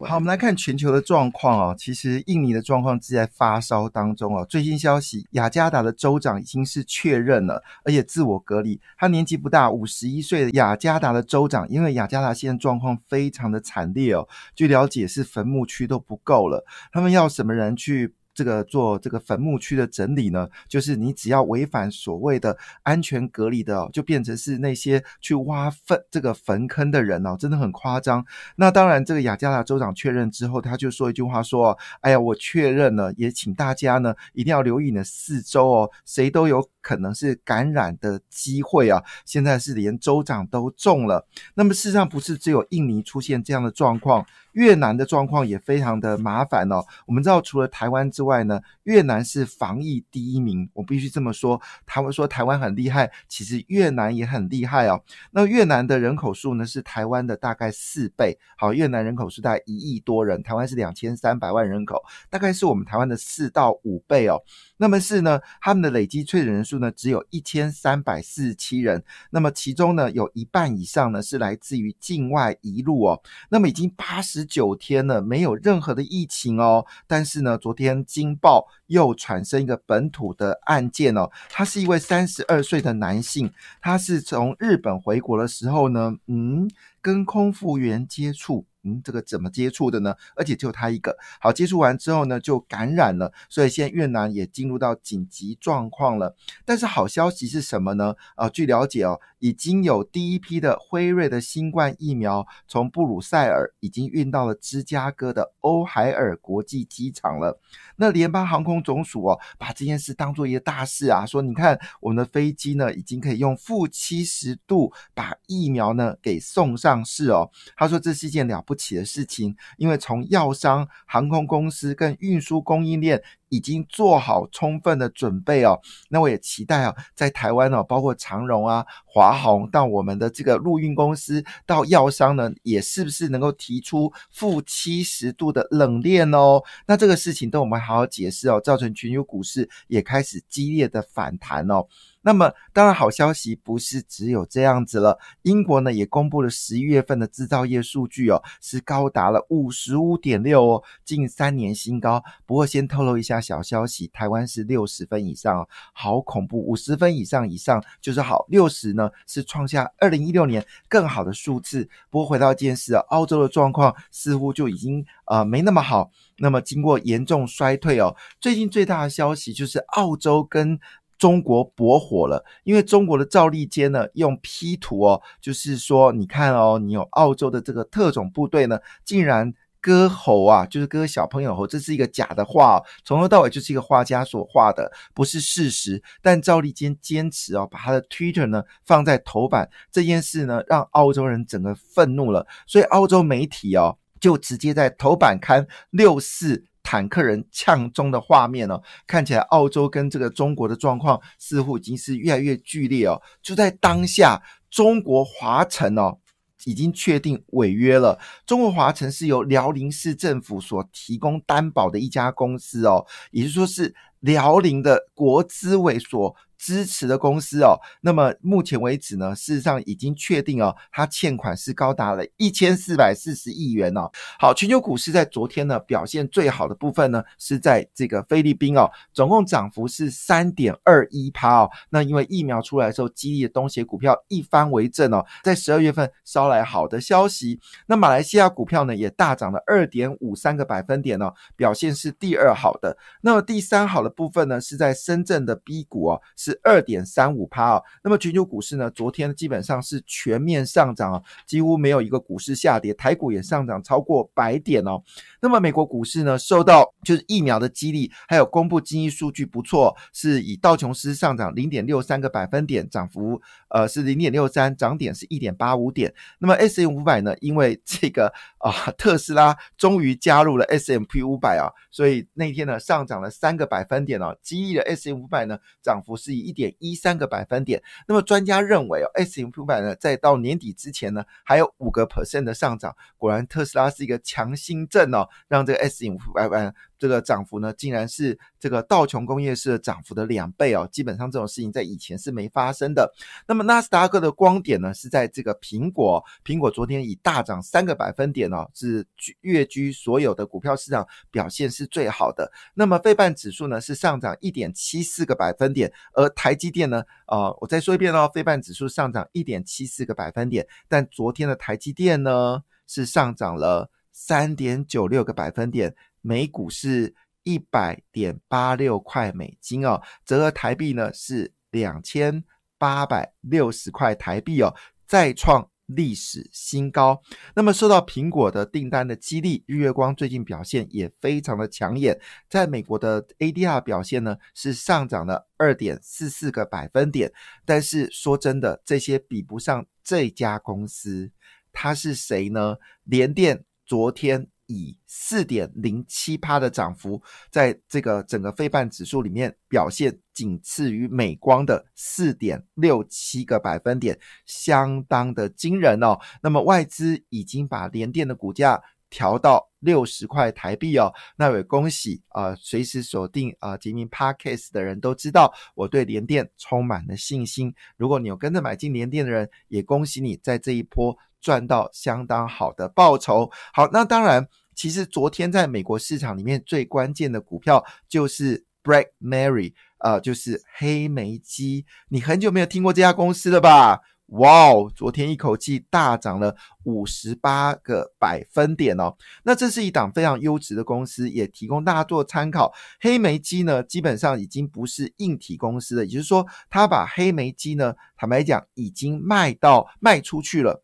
[0.00, 1.74] 好，我们来看全球的状况哦。
[1.78, 4.44] 其实印尼的状况是在发烧当中哦。
[4.44, 8.78] 最新消息，雅加达的州长已经是确认了，而且自我隔离。
[8.98, 14.28] 他年纪不大，五十一岁的雅加达的州长，因为雅加达现在状况非常的惨烈哦。
[14.54, 18.14] 据了解，是坟墓区都不够了，他们要什么人去？
[18.34, 28.24] 这个做这个坟墓区的整理呢，就是你只要违反所谓的安全隔离的，就变成是那些去挖坟这个坟坑的人哦，真的很夸张。
[28.56, 41.26] 那当然，这个雅加达州长确认之后，他就说一句话说：“哎呀，我确认了，也请大家呢一定要留意你的四周哦，谁都有可能是感染的机会啊。”现在是连州长都中了。
[41.54, 44.24] 那么事实上不是只有印尼出现这样的状况。
[44.52, 46.80] 越南的状况也非常的麻烦哦。
[47.08, 50.70] 我们知道，除了台湾之外呢，越南是防疫第一名。
[50.74, 55.02] 我必须这么说，他们说台湾很厉害，其实越南也很厉害哦。
[55.32, 58.38] 那越南的人口数呢是台湾的大概四倍。
[58.56, 64.40] 好，越南人口数大概一亿多人，台湾是两千三百万人口，大概是我们台湾的四到五倍哦。
[64.76, 69.02] 那么是呢，他们的累积确诊人数呢只有一千三百四十七人。
[69.30, 73.20] 那么其中呢有一半以上呢是来自于境外移入哦。
[73.48, 74.44] 那么已经八十。
[74.54, 76.86] 九天了，没有任何的疫情哦。
[77.08, 81.28] 但是呢，昨天惊爆又产生一个本土的案件哦。
[81.48, 88.64] 他是一位三十二岁的男性，他是从日本回国的时候呢，嗯，跟空服员接触。
[88.84, 90.14] 嗯，这个怎么接触的呢？
[90.36, 96.36] 而且就他一个，好接触完之后呢，就感染了，所以现在越南也进入到紧急状况了。
[96.64, 98.14] 但是好消息是什么呢？
[98.36, 107.60] 啊，据了解哦，已经有第一批的辉瑞的新冠疫苗从布鲁塞尔已经运到了芝加哥的欧海尔国际机场了。
[107.96, 117.50] 那联邦航空总署哦，把这件事当做一个大事啊，说你看我们的飞机呢，已经可以用负七十度把疫苗呢给送上市哦。
[117.76, 118.74] 他说这是一件了不。
[118.74, 123.22] 起的事情，因为从药商、航空公司跟运输供应链
[123.54, 125.78] 已经做好充分的准备哦。
[126.08, 136.60] 那我也期待啊，在台湾哦，包括长荣啊、华鸿到我们的这个陆运公司到药商呢，也是不是能够提出负七十度的冷链哦？
[136.86, 141.86] 那这个事情都我们好好解释哦，造成全球股市也开始激烈的反弹哦。
[142.26, 145.18] 那么，当然好消息不是只有这样子了。
[145.42, 152.24] 英国呢也公布了十一月份的制造业数据哦，是高达了五十五点六哦，近三年新高。
[152.46, 156.58] 不过先透露一下小消息，台湾是六十分以上哦，好恐怖！
[156.66, 161.86] 五十分以上以上就是好，六十呢是创下二零一六年更好的数字。
[162.08, 166.10] 不过回到一件事啊，澳洲的状况似乎就已经呃没那么好。
[166.38, 170.80] 那么经过严重衰退哦，最近最大的消息就是澳洲跟。
[171.18, 186.02] 中国博火了，因为中国的赵立坚呢用 P 图哦，就是说你看哦，你有澳洲的这个特种部队呢，竟然割喉啊，就是割小朋友喉，这是一个假的画，从头到尾就是一个画家所画的，不是事实。
[186.22, 196.64] 但赵立坚坚持哦，把他的 Twitter 呢放在头版，这件事呢让澳洲人整个愤怒了，所以澳洲媒体哦就直接在头版刊六四。
[196.84, 203.20] 坦克人呛中的画面哦，看起来澳洲跟这个中国的状况似乎已经是越来越剧烈哦。
[203.42, 204.40] 就在当下，
[204.70, 206.18] 中国华晨哦
[206.64, 208.18] 已经确定违约了。
[208.46, 216.36] 中国华晨是由辽宁市政府所提供担保的一家公司哦，也就是说是辽宁的国资委所。
[216.56, 224.10] 支持的公司哦，那么目前为止呢，事实上已经确定哦，它欠款是高达了一千四百四十亿元哦。
[224.38, 231.70] 好，全球股市在昨天呢表现最好的部分呢是在这个菲律宾哦，总共涨幅是三点二一趴哦。
[231.90, 237.60] 那因为疫苗出来的时候，激励的东协股票一番为正哦，在十二月份捎来好的消息。
[237.86, 242.96] 那马来西亚股票呢也大涨了二点五三个百分点哦，表现是第二好的。
[243.20, 246.60] 那么第三好的部分呢是在深圳的 B 股哦，是。
[246.64, 248.90] 二点三五趴哦，那么全球股市呢？
[248.90, 255.02] 昨天基本上是全面上涨啊，几乎没有一个股市下跌，台股也上涨超过百点哦。
[255.42, 266.12] 那么美国股市呢，受到就是疫苗的激励，还有公布经济数据不错，是以道琼斯上涨零点六三个百分点，涨幅呃是零点六三，涨点是一点八五点。
[266.38, 267.36] 那么 S M 五百呢？
[267.40, 277.82] 因为这个啊特斯拉终于加入了 S M P 五百啊，所以那天呢上涨了三个百分点哦，激励的 S M 五百呢涨幅是以一点一三个百分点。
[278.08, 282.96] 那么专家认为哦，S M P 五百呢在到年底之前呢还有五个 percent 的上涨。
[283.16, 290.88] 果然特斯拉是一个强心针哦，让这个 S M 五百万这个涨幅呢，竟然是这个道琼工业市涨幅的两倍哦。
[290.90, 293.12] 基本上这种事情在以前是没发生的。
[293.46, 299.06] 那么纳斯达克的光点呢，是在这个苹果，苹果昨天以大涨三个百分点哦，是
[299.40, 302.50] 跃居所有的股票市场表现是最好的。
[302.74, 315.94] 那么费半指数呢是上涨一点七四个百分点，而台积电呢，呃，我再说一遍哦，费半指数上涨一点七四个百分点，但昨天的台积电呢是上涨了三点九六个百分点。
[316.26, 322.42] 每股是一百点八六块美金哦，折合台币呢是两千
[322.78, 324.74] 八百六十块台币哦，
[325.06, 327.20] 再创历史新高。
[327.54, 332.18] 那么受到苹果的订单的激励，日月光最近表现也非常的抢眼。
[332.48, 337.30] 在美国的 ADR 表现呢是上涨了二点四四个百分点，
[337.66, 341.30] 但是说真的，这些比不上这家公司，
[341.70, 342.76] 它是谁呢？
[343.04, 344.48] 联电昨天。
[344.66, 356.18] 以四点零七趴的涨幅，在这个整个费半指数里面表现仅次于美光的四点六七个百分点，相当的惊人哦。
[356.42, 361.12] 那么外资已经把联电的股价调到六十块台币哦。
[361.36, 367.74] 那也恭喜啊，随时锁定啊杰明 Parkes 的人都知道，我对联电充满了信心。
[367.96, 371.16] 如果你有跟着买进联电的人，也恭喜你在这一波。
[371.44, 373.50] 赚到相当好的报酬。
[373.74, 381.84] 好，那当然，其实昨天在美国市场里面最关键的股票就是 BlackBerry，呃，就是黑莓机。
[382.08, 384.00] 你很久没有听过这家公司了吧？
[384.28, 389.14] 哇哦，昨天一口气大涨了五十八个百分点哦。
[389.42, 392.72] 那这是一档非常优质的公司，也提供大家做参考。
[392.98, 400.82] 黑莓机呢，基本上已经不是硬体公司了，也就是说，它把黑莓机呢，坦白讲，已经卖到卖出去了。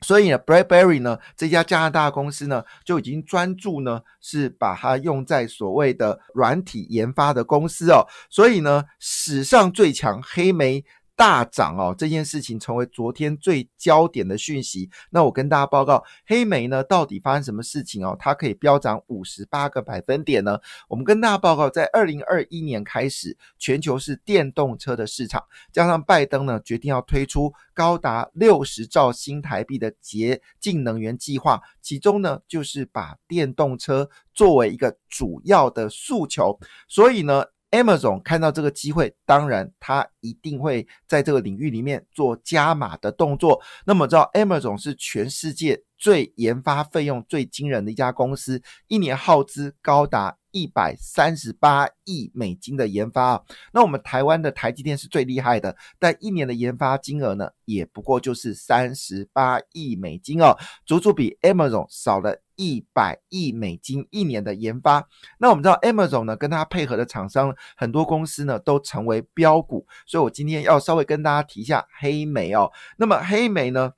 [0.00, 8.06] 所以呢，BlackBerry 呢这家加拿大公司呢就已经专注呢是把它用在所谓的软体研发的公司哦。
[8.30, 10.84] 所以呢，史上最强黑莓
[11.18, 14.88] 大涨哦，这件事情成为昨天最焦点的讯息。
[15.10, 18.16] 那我跟大家报告，黑莓呢到底发生什么事情哦？
[18.20, 20.60] 它可以飙涨五十八个百分点呢？
[20.86, 25.42] 我们跟大家报告，在二零二一年开始，全球是电动车的市场，
[25.72, 27.52] 加上拜登呢决定要推出。
[27.74, 43.60] 高达六十兆新台币的洁净能源计划，其中呢就是把电动车作为一个主要的诉求，所以呢，Amazon 看到这个机会，当然他一定会在这个领域里面做加码的动作。
[43.84, 50.38] 那么知道 Amazon 是全世界最研发费用最惊人的一家公司，一年耗资高达。
[50.50, 60.56] 一百三十八亿美金的研发啊，那我们台湾的台积电是最厉害的，但一年的研发金额呢，也不过就是三十八亿美金哦，
[60.86, 65.06] 足足比 Amazon 少了一百亿美金一年的研发。
[65.38, 72.72] 那我们知道 Amazon 呢，跟它配合的厂商很多公司呢，都成为标股，所以我今天要稍微跟大家提一下黑莓哦。
[72.96, 73.92] 那么黑莓呢？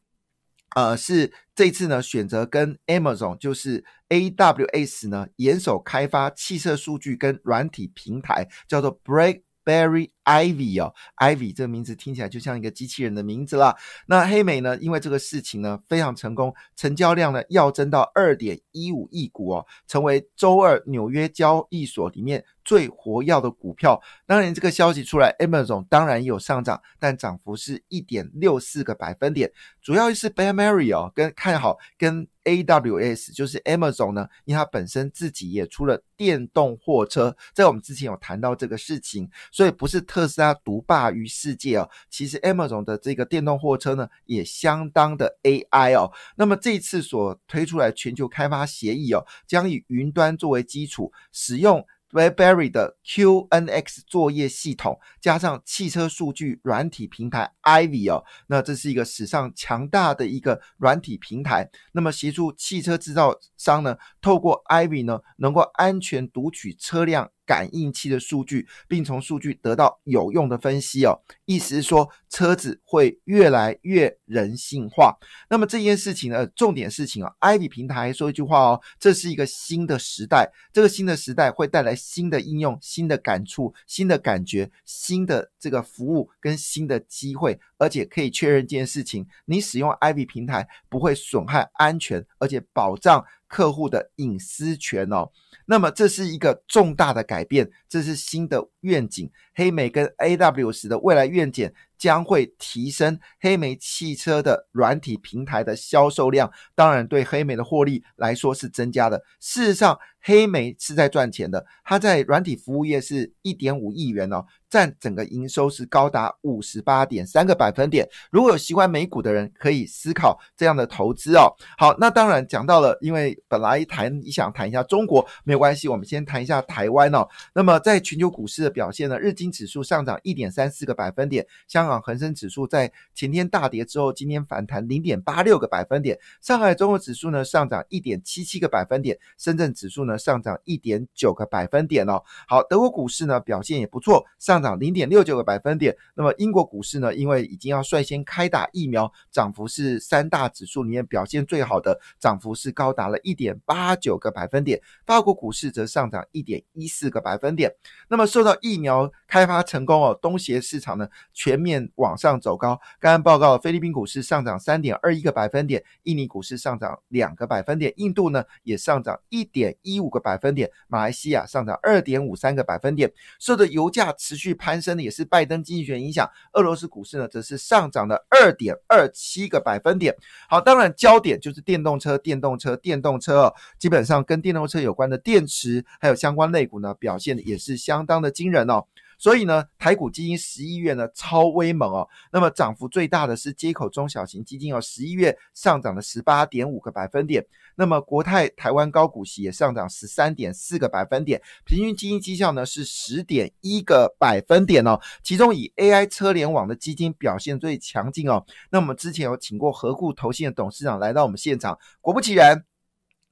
[0.75, 10.11] 呃，是这次呢选择跟 Amazon 就是 AWS 呢联手开发汽车数据跟软体平台，叫做 BlackBerry。
[10.25, 13.76] Ivy 哦，Ivy 这个名字听起来就像一个机器人的名字啦。
[14.06, 24.00] 那黑莓呢，因为这个事情呢非常成功，成交量呢要增到二点一五亿股哦，成为周二纽约交易所里面最活跃的股票。
[24.27, 29.50] 当然，这个消息出来，Amazon 当然有上涨，但涨幅是一点六四个百分点，
[29.82, 40.31] 主要是 BlackBerry 哦，跟看好跟 AWS 就是 Amazon 呢，因为它本身自己也出了电动货车，在我们之前有谈到这个事情，所以不是特。
[40.31, 46.12] 斯拉独霸于世界哦，其实 Amazon 的这个电动货车呢，也相当的 AI 哦。
[46.36, 51.84] 那么这次所推出来全球开发协议哦，将以云端作为基础，使用。
[52.12, 61.70] Webberry 的 QNX 作业系统加上汽车数据软体平台 Ivy 哦，那这是一个史上强大的一个软体平台。
[61.93, 71.20] 那么协助汽车制造商呢，透过 Ivy 呢，能够安全读取车辆感应器的数据，并从数据得到有用的分析哦。
[71.44, 75.17] 意思是说，车子会越来越人性化。
[75.49, 93.25] 那么这件事情呢，重点事情啊，Ivy 平台说一句话哦，这是一个新的时代，这个新的时代会带来新的应用、新的感触、新的感觉、新的这个服务跟新的机会，而且可以确认一件事情：你使用 Ivy 平台不会损害安全，而且保障。
[93.51, 95.29] 客户的隐私权哦，
[95.67, 99.29] 那么这是一个重大的改变，这是新的愿景。
[99.57, 109.23] 黑莓跟 AWS 的未来愿景将会提升黑莓汽车的软体平台的销售量，当然对黑莓的获利来说是增加的。
[109.39, 114.47] 事实上，黑莓是在赚钱的，它在软体服务业是一点五亿元哦。
[114.71, 118.09] 占整个营收是高达五十八点三个百分点。
[118.31, 121.53] 如果有习惯美股的人，可以思考这样的投资哦。
[121.77, 127.27] 好，那当然讲到了，因为本来谈你想谈一下中国没有关系，我们先谈一下台湾哦。
[127.53, 142.23] 那么在全球股市的表现呢，日经指数上涨一点三四个百分点，香港恒生指数在前天大跌之后，今天反弹零点八六个百分点，上海综合指数呢上涨一点七七个百分点，深圳指数呢上涨一点九个百分点哦。
[142.47, 144.61] 好，德国股市呢表现也不错，上。
[144.61, 145.97] 涨零点六九个百分点。
[146.15, 147.15] 那么英国股市呢？
[147.15, 154.79] 因为已经要率先开打疫苗，涨幅是三大指数里面表现最好的，涨幅是高达了一点八九个百分点。
[155.06, 157.75] 法国股市则上涨一点一四个百分点。
[158.09, 162.81] 那么受到疫苗开发成功哦，东协市场呢全面往上走高。
[162.99, 173.10] 刚刚报告，菲律宾股市上涨三点二一个百分点，印尼股市上涨两个百分点，印度呢也上涨一点一五个百分点，马来西亚上涨二点五三个百分点。
[173.39, 174.51] 受的油价持续。
[174.60, 180.15] 攀升的也是拜登经济学影响，俄罗斯股市呢则是上涨了二点二七个百分点。
[180.51, 188.84] 好，当然焦点就是电动车，电动车，电动车哦，基本上跟电动车有关的电池还有相关类股呢，表现也是相当的惊人哦。
[189.20, 197.44] 所以呢，台股基金十一月呢超威猛哦，那么涨幅最大的是接口中小型基金哦，十一月上涨了十八点五个百分点。
[197.77, 204.98] 那么国泰台湾高股息也上涨十三点四个百分点，平均基金绩效呢是十点一个百分点哦。
[205.22, 208.43] 其中以 AI 车联网的基金表现最强劲哦。
[208.70, 212.69] 那我们之前有请过和固投信的董事长来到我们现场，果不其然。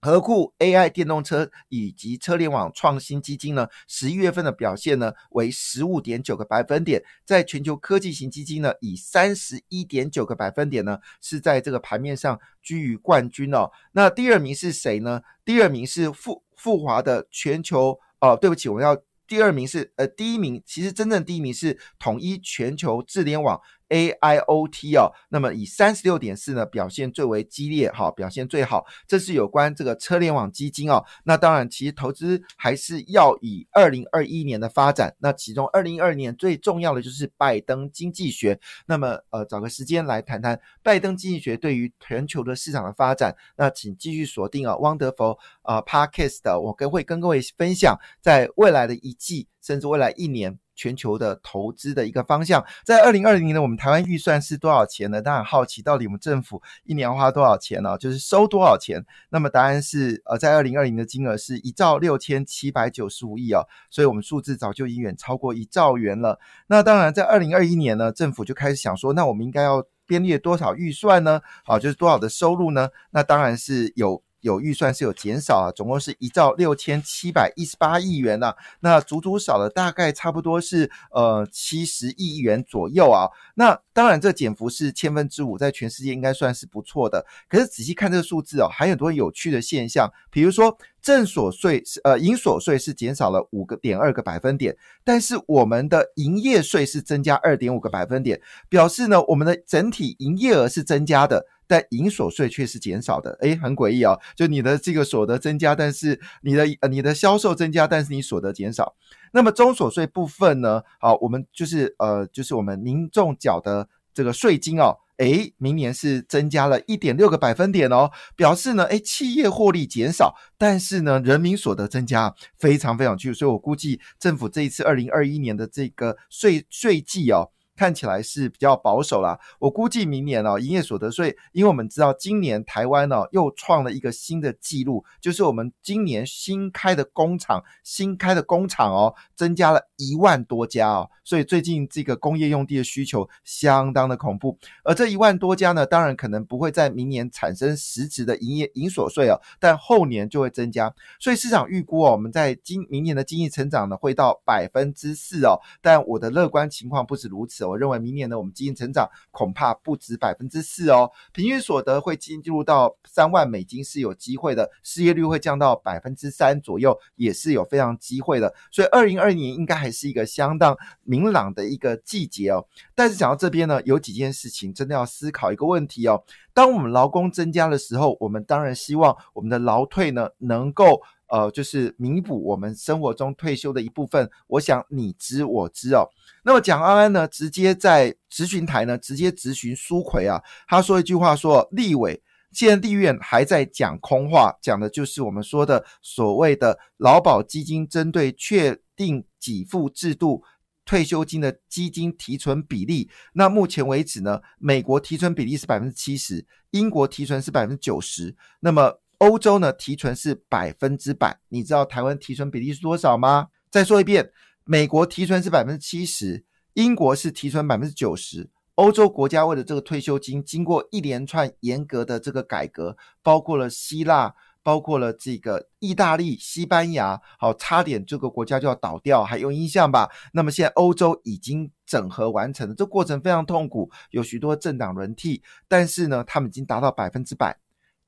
[0.01, 13.71] 和库 AI 电动车以及车联网创新基金呢，十一月份的表现呢为十五点九个百分点，在全球科技型基金呢，以三十一点九个百分点呢，是在这个盘面上居于冠军哦。
[13.93, 15.21] 那第二名是谁呢？
[15.45, 23.61] 第二名是富富华的全球哦，对不起，我们要第二名是呃，第一名其实真正第一名是统一全球智联网。
[23.89, 28.85] AIoT 哦，那么以三十六点四呢表现最为激烈，哈，表现最好。
[29.07, 31.05] 这是有关这个车联网基金哦。
[31.23, 35.15] 那当然，其实投资还是要以二零二一年的发展。
[35.21, 38.59] 那其中二零二二年最重要的就是拜登经济学。
[38.87, 43.37] 那么呃，找个时间来谈谈拜登经济学对于全球的市场的发展。
[43.59, 50.59] 那请继续锁定啊，Wonderful 啊，Podcast，我跟会跟各位分享，在未来的一季甚至未来一年。
[50.79, 55.21] 全球的投资的一个方向，在二零二零年呢，我们台湾预算是多少钱呢？
[55.21, 57.99] 大家很好奇，到底我们政府一年要花多少钱呢？
[57.99, 59.05] 就是收多少钱？
[59.29, 66.39] 那么答案是，呃，在二零二零的金额是一兆六千七百九十五亿哦，所以我们数字早就已远超过一兆元了。
[66.69, 71.41] 那当然，在二零二一年呢，政府就开始想说，那我们应该要编列多少预算呢？
[71.65, 72.89] 好，就是多少的收入呢？
[73.11, 74.23] 那当然是有。
[74.41, 83.29] 有预算是有减少啊，总共是一兆六千七百一十八亿元呐，那足足少了大概差不多是呃七十亿元左右啊。
[83.55, 87.25] 那当然这减幅是千分之五，在全世界应该算是不错的。
[87.49, 101.47] 可是仔细看这个数字哦，还有很多有趣的现象，比如说正所税是呃营所税是减少了五个点二个百分点，但是我们的营业税是增加二点五个百分点，表示呢我们的整体营业额是增加的。
[101.69, 104.19] 但营所税却是减少的，诶，很诡异啊！
[104.35, 108.97] 就你的这个所得增加，但是你的呃你的销售增加，但是你所得减少。
[109.33, 110.83] 那么中所税部分呢？
[110.99, 127.51] 好，我们就是呃就是我们民众缴的这个税金哦，诶，明年是增加了一点六个百分点哦，表示呢，诶，企业获利减少，但是呢，人民所得增加，非常非常巨，所以我估计政府这一次二零二一年的这个税税季哦。
[127.79, 129.39] 看起来是比较保守啦。
[129.61, 144.59] 我估计明年哦，营业所得税，因为我们知道今年台湾呢又创了一个新的纪录，就是我们今年新开的工厂，新开的工厂哦，增加了一万多家哦，所以最近这个工业用地的需求相当的恐怖。
[144.83, 150.93] 而这一万多家呢，当然可能不会在明年产生实质的营业营所税哦，但后年就会增加。
[151.21, 172.67] 所以市场预估哦，我们在今明年的经济成长呢会到百分之四哦，但我的乐观情况不止如此，我认为明年呢我们基金成长恐怕不止百分之四哦，平均所得会进入到三万美金是有机会的，失业率会降到百分之三左右也是有非常机会的，所以二零二年应该还是一个相当明朗的一个季节哦。
[172.95, 176.23] 但是讲到这边呢，有几件事情真的要思考一个问题哦，
[176.55, 181.03] 当我们劳工增加的时候，我们当然希望我们的劳退呢能够。
[181.31, 186.09] 呃，就是弥补我们生活中退休的一部分，我想你知我知哦。
[186.43, 200.43] 那么蒋安安呢，直接在咨询台呢，直接咨询苏奎啊，他说一句话说，立委现在立院还在讲空话，讲的就是我们说的所谓的劳保基金针对确定给付制度
[200.87, 203.11] 退休金的基金提存比例。
[203.35, 209.01] 那目前为止呢，美国提存比例是百分之七十，英国提存是百分之九十，那么。
[209.19, 213.49] 欧洲呢提存是百分之百，你知道台湾提存比例是多少吗？
[213.71, 214.31] 再说一遍，
[214.65, 216.45] 美国提存是百分之七十，
[216.75, 218.49] 英国是提存百分之九十。
[218.77, 224.33] 欧洲国家为了这个退休金，经过一连串严格的这个改革，包括了希腊，
[224.63, 230.09] 包括了这个意大利、西班牙，好，差点这个国家就要倒掉，还有印象吧？
[230.33, 237.59] 那么现在欧洲已经整合完成了，这过程非常痛苦，有许多政党轮替，但是呢，他们已经达到百分之百。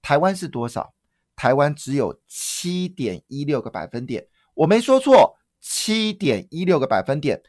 [0.00, 0.94] 台湾是多少？
[1.40, 7.42] 台湾只有七点一六个百分点，我没说错，七点一六个百分点。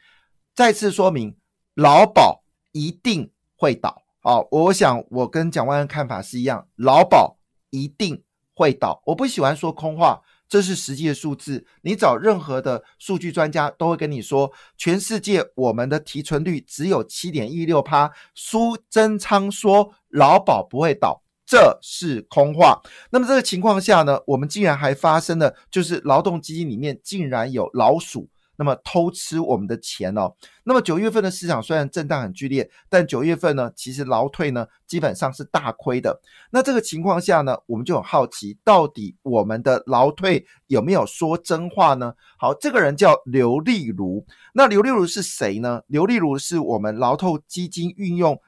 [0.55, 1.35] 再次说明，
[1.73, 4.01] 劳保一定会倒。
[4.21, 7.37] 好，我想我跟蒋万安看法是一样，劳保
[7.69, 9.03] 一定会倒。
[9.07, 11.67] 我不喜欢说空话，这是实际的数字。
[11.81, 18.09] 你找任何的数据专家都会跟你说，全世界我们的提存率只有七点一六趴。
[18.35, 21.21] 苏贞昌说劳保不会倒。
[21.51, 22.81] 这是空话。
[23.09, 30.33] 那么这个情况下呢，我们竟然还发生了，就是劳动基金里面竟然有老鼠，那么偷吃我们的钱哦。
[30.63, 36.21] 那么九月份的市场虽然震荡很剧烈，但九月份呢，其实劳退呢基本上是大亏的。
[36.51, 42.13] 那这个情况下呢，我们就很好奇，到底我们的劳退有没有说真话呢？
[42.37, 44.25] 好，这个人叫刘丽如。
[44.53, 45.81] 那刘丽如是谁呢？
[45.87, 48.39] 刘丽如是我们劳透基金运用。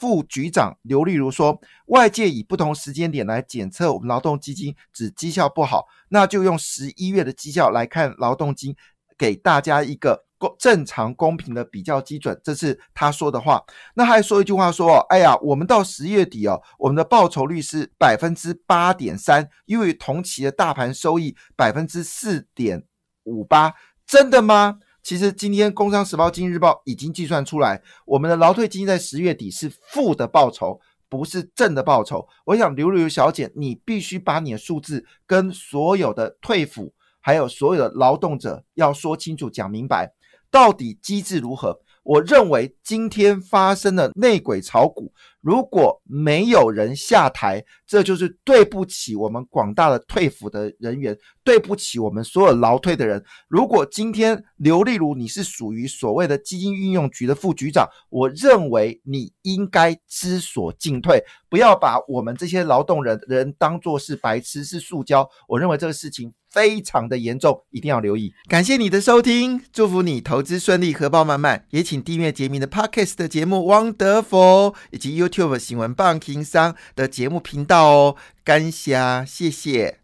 [0.00, 8.74] 副局长刘丽如说：“外界以不同时间点来检测我们劳动基金，指绩效不好，那就用十一月的绩效来看劳动金，
[9.18, 13.62] 给大家一个公正常公平的比较基准。”这是他说的话。
[13.94, 22.82] 那还说一句话说：“哎呀，我们到十月底哦，我们的报酬率是百分之八点三，因为同期的大盘收益百分之四点
[23.24, 23.74] 五八，
[24.06, 32.28] 真的吗？”其实今天《工商时报》《今日报》已经计算出来，我们的劳退金在十月底是负的报酬，不是正的报酬。
[32.44, 40.12] 我想刘刘小姐，你必须把你的数字跟所有的退抚，还有所有的劳动者要说清楚、讲明白，
[40.50, 41.80] 到底机制如何。
[42.02, 53.22] 我认为今天发生的内鬼炒股，如果没有人下台，这就是对不起我们广大的退抚的人员，对不起我们所有劳退的人。
[53.48, 65.28] 如果今天刘丽如你是属于所谓的基金运用局的副局长，我认为你应该知所进退，不要把我们这些劳动人人当做是白痴是塑胶。
[65.46, 66.32] 我认为这个事情。
[66.50, 68.34] 非常的严重，一定要留意。
[68.48, 71.64] 感谢你的收听，祝福你投资顺利，荷包满满。
[71.70, 73.58] 也请订阅杰明的 Podcast 的节目
[73.94, 78.16] 《Wonderful》，以及 YouTube 新闻棒情商的节目频道哦。
[78.42, 79.99] 感谢，谢谢。